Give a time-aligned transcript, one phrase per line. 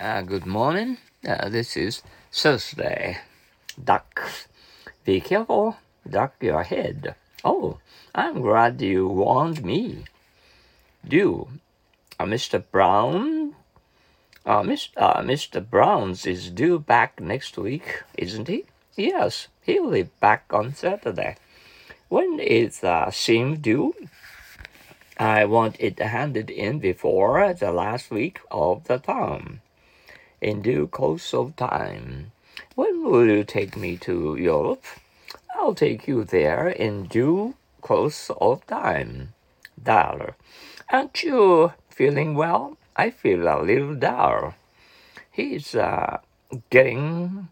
[0.00, 0.96] Uh, good morning.
[1.26, 3.18] Uh, this is Thursday.
[3.82, 4.30] Duck.
[5.04, 5.76] Be careful.
[6.08, 7.16] Duck your head.
[7.44, 7.78] Oh,
[8.14, 10.04] I'm glad you warned me.
[11.04, 11.48] Do.
[12.16, 12.62] Uh, Mr.
[12.70, 13.56] Brown.
[14.46, 14.90] Uh, Mr.
[14.96, 15.68] Uh, Mr.
[15.68, 18.66] Brown's is due back next week, isn't he?
[18.94, 21.38] Yes, he'll be back on Saturday.
[22.08, 23.96] When is the sim due?
[25.18, 29.60] I want it handed in before the last week of the term
[30.40, 32.32] in due course of time.
[32.74, 34.84] When will you take me to Europe?
[35.54, 39.34] I'll take you there in due course of time.
[39.82, 40.30] Dull.
[40.90, 42.76] Aren't you feeling well?
[42.96, 44.54] I feel a little dull.
[45.30, 46.18] He's uh,
[46.70, 47.48] getting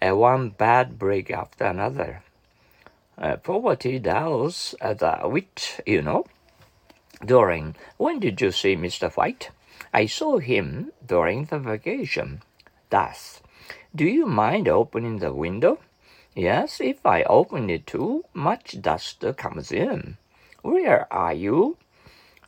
[0.00, 2.22] uh, one bad break after another.
[3.16, 6.24] Uh, poverty dulls the wit, you know.
[7.24, 9.12] During when did you see Mr.
[9.14, 9.50] White?
[9.94, 12.42] I saw him during the vacation.
[12.90, 13.40] Thus,
[13.94, 15.78] do you mind opening the window?
[16.34, 20.16] Yes, if I open it too much dust comes in.
[20.62, 21.76] Where are you?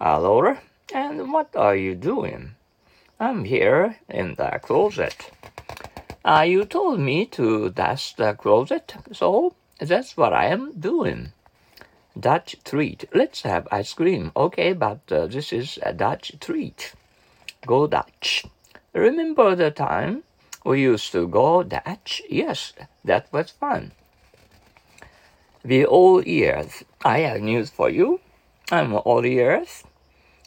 [0.01, 0.61] Uh, Laura,
[0.93, 2.55] and what are you doing?
[3.21, 5.31] I'm here in the closet.
[6.25, 11.33] Uh, you told me to dust the closet, so that's what I am doing.
[12.19, 13.09] Dutch treat.
[13.13, 14.31] Let's have ice cream.
[14.37, 16.95] Okay, but uh, this is a Dutch treat.
[17.67, 18.45] Go Dutch.
[18.93, 20.23] Remember the time
[20.65, 22.23] we used to go Dutch?
[22.31, 22.73] Yes,
[23.05, 23.93] that was fun.
[25.65, 26.85] The all ears.
[27.05, 28.21] I have news for you.
[28.71, 29.83] I'm all ears.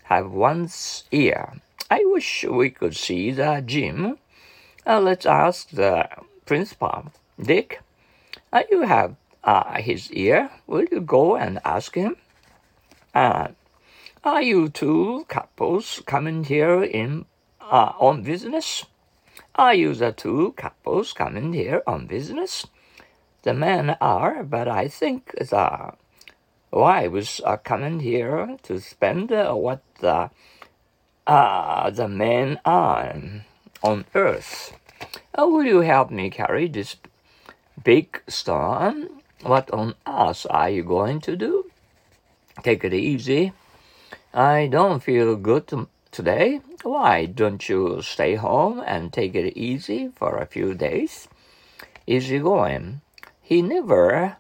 [0.04, 1.60] Have one's ear.
[1.92, 4.18] I wish we could see the gym.
[4.86, 6.08] Uh, let's ask the
[6.46, 7.12] principal.
[7.42, 7.82] Dick,
[8.54, 10.50] uh, you have uh, his ear.
[10.68, 12.18] Will you go and ask him?
[13.14, 13.50] Uh,
[14.24, 17.26] are you two couples coming here in
[17.62, 18.86] uh, on business?
[19.56, 22.68] Are you the two couples coming here on business?
[23.44, 25.94] The men are, but I think the
[26.72, 30.30] wives are coming here to spend uh, what the
[31.26, 33.16] uh, the men are
[33.84, 34.74] on earth.
[35.38, 36.96] Uh, will you help me carry this
[37.84, 39.17] big stone?
[39.44, 41.70] What on earth are you going to do?
[42.64, 43.54] Take it easy.
[44.34, 45.72] I don't feel good
[46.12, 46.62] today.
[46.82, 51.28] Why don't you stay home and take it easy for a few days?
[52.08, 53.02] Easy going.
[53.42, 54.38] He never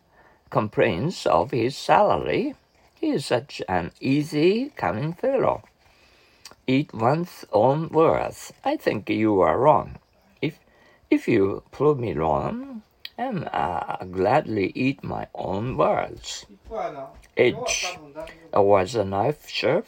[0.49, 2.55] complains of his salary.
[2.95, 5.63] He is such an easy coming fellow.
[6.65, 8.51] Eat one's own words.
[8.65, 9.99] I think you are wrong.
[10.41, 10.59] If
[11.09, 12.81] if you prove me wrong,
[13.19, 16.45] I'm uh, gladly eat my own words.
[17.35, 17.97] H
[18.53, 19.87] was a knife sharp?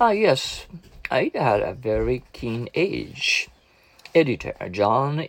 [0.00, 0.66] Ah, yes,
[1.10, 3.48] I had a very keen age.
[4.14, 5.28] Editor John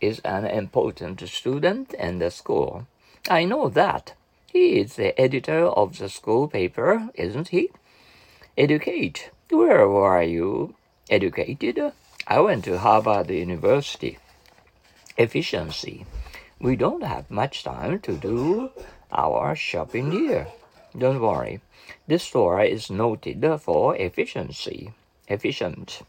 [0.00, 2.86] is an important student in the school.
[3.28, 4.14] I know that.
[4.46, 7.70] He is the editor of the school paper, isn't he?
[8.56, 9.30] Educate.
[9.50, 10.74] Where were you
[11.08, 11.92] educated?
[12.26, 14.18] I went to Harvard University.
[15.16, 16.06] Efficiency.
[16.60, 18.70] We don't have much time to do
[19.10, 20.48] our shopping here.
[20.96, 21.62] Don't worry.
[22.06, 24.92] This store is noted for efficiency.
[25.26, 26.02] Efficient.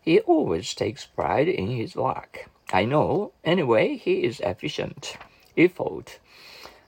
[0.00, 2.50] He always takes pride in his work.
[2.72, 3.30] I know.
[3.44, 5.16] Anyway, he is efficient.
[5.56, 6.18] Effort.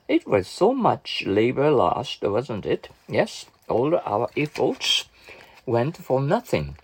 [0.08, 2.88] It was so much labor lost, wasn't it?
[3.08, 5.04] Yes, all our efforts
[5.66, 6.76] went for nothing.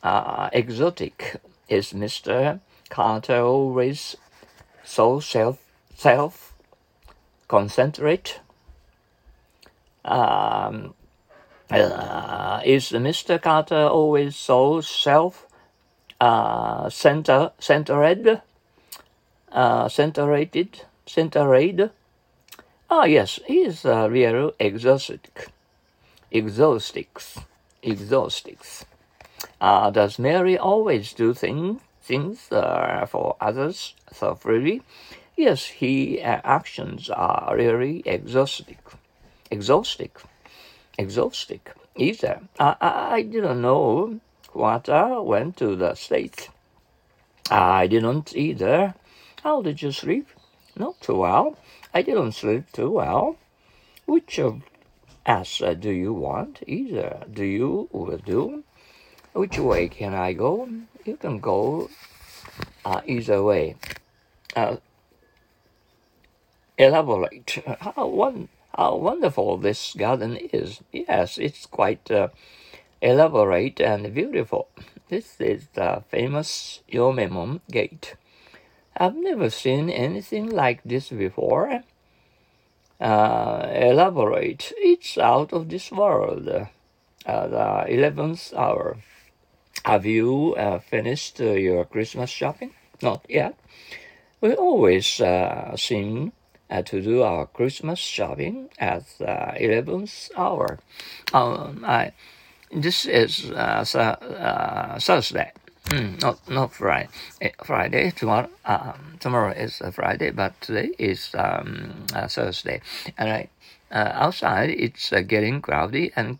[0.00, 2.60] Uh, exotic is Mr.
[2.88, 4.16] Carter always
[4.90, 5.58] so self
[5.96, 6.52] self
[7.46, 8.40] concentrate
[10.04, 10.94] um,
[11.70, 13.40] uh, is Mr.
[13.40, 15.46] Carter always so self
[16.20, 18.42] uh, center centered,
[19.52, 21.90] uh, centered, centered?
[22.90, 25.50] Ah, yes, he is a real exhaustic,
[26.32, 27.38] exhaustics,
[27.84, 28.84] exhaustics.
[29.60, 34.82] Uh, does Mary always do things things uh, for others so freely?
[35.36, 38.78] Yes, he uh, actions are really exhaustic
[39.50, 40.10] exhausting.
[40.98, 41.60] Exhausting.
[41.96, 42.40] Either.
[42.58, 46.48] I, I, I didn't know Quata went to the States.
[47.50, 48.94] I didn't either.
[49.42, 50.26] How did you sleep?
[50.76, 51.56] Not too well.
[51.92, 53.36] I didn't sleep too well.
[54.06, 54.62] Which of
[55.26, 56.62] us uh, do you want?
[56.66, 58.64] Either do you will do.
[59.32, 60.68] Which way can I go?
[61.04, 61.88] You can go
[62.84, 63.76] uh, either way.
[64.56, 64.76] Uh,
[66.76, 67.62] elaborate.
[67.80, 70.80] How one how wonderful this garden is.
[70.92, 72.28] Yes, it's quite uh,
[73.00, 74.68] elaborate and beautiful.
[75.08, 78.14] This is the famous Yomeimon Gate.
[78.96, 81.82] I've never seen anything like this before.
[83.00, 84.72] Uh, elaborate.
[84.76, 86.48] It's out of this world.
[86.48, 88.98] Uh, the 11th hour.
[89.84, 92.72] Have you uh, finished uh, your Christmas shopping?
[93.02, 93.54] Not yet.
[94.40, 96.32] We always uh, seem
[96.70, 100.78] uh, to do our Christmas shopping at the 11th hour.
[101.32, 102.12] Um, I,
[102.70, 105.52] this is uh, uh, Thursday.
[105.86, 107.08] Mm, not not Friday.
[107.40, 108.48] Eh, Friday tomorrow.
[108.64, 112.80] Um, tomorrow is a Friday, but today is um, Thursday.
[113.18, 113.48] And I,
[113.90, 116.38] uh, outside it's uh, getting cloudy and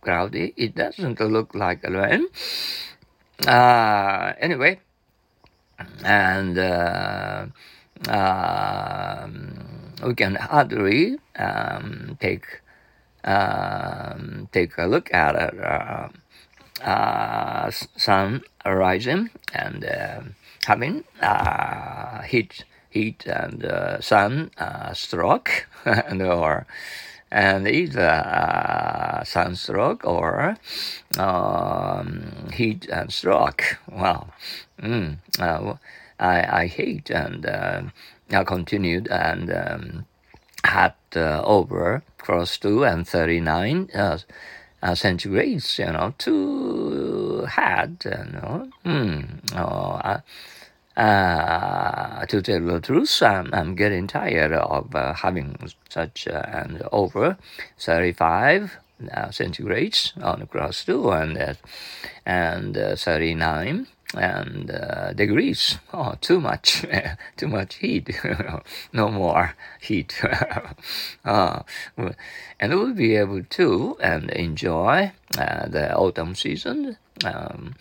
[0.00, 0.54] cloudy.
[0.56, 2.26] It doesn't look like a rain.
[3.46, 4.80] Uh, anyway,
[6.04, 7.46] and uh,
[8.08, 9.58] um,
[10.04, 12.60] we can hardly um, take
[13.24, 15.60] um, take a look at it.
[15.60, 16.08] Uh,
[16.82, 20.20] uh, sun rising and uh,
[20.66, 26.66] having uh, heat heat and uh, sun uh, stroke and or
[27.30, 30.56] and either uh, sunstroke or
[31.18, 33.78] um, heat and stroke.
[33.90, 34.28] Well,
[34.80, 35.74] mm, uh,
[36.18, 37.82] I, I hate and uh,
[38.30, 40.06] I continued and um,
[40.64, 44.18] had uh, over close two and 39 uh,
[44.82, 49.20] uh, centigrades, you know, to had, you know, hmm,
[49.56, 50.20] oh,
[51.00, 55.56] uh, to tell the truth, I'm, I'm getting tired of uh, having
[55.88, 57.38] such uh, and over
[57.78, 58.76] 35
[59.10, 61.54] uh, centigrades on cross too, and uh,
[62.26, 65.78] and uh, 39 and degrees.
[65.94, 66.84] Oh, too much,
[67.38, 68.10] too much heat.
[68.92, 70.22] no more heat.
[71.24, 71.62] uh,
[71.96, 76.98] and we'll be able to and enjoy the autumn season.
[77.24, 77.76] Um,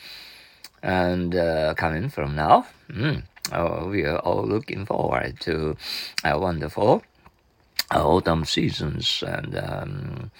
[0.81, 3.24] and uh, coming from now, mm,
[3.54, 5.76] oh, we are all looking forward to
[6.24, 7.04] a wonderful
[7.92, 10.31] autumn seasons and um,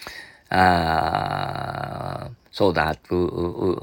[0.52, 3.76] uh, so that we, we,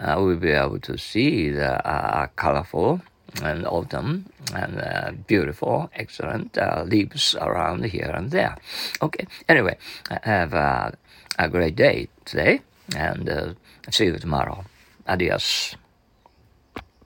[0.00, 3.00] uh, we'll be able to see the uh, colorful
[3.42, 8.56] and autumn and uh, beautiful, excellent uh, leaves around here and there.
[9.02, 9.76] Okay, anyway,
[10.22, 12.60] have a great day today
[12.94, 13.52] and uh,
[13.90, 14.64] see you tomorrow.
[15.06, 15.76] Adios.